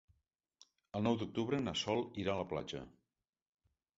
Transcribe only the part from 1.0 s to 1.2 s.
nou